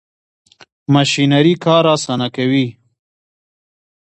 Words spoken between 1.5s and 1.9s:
کار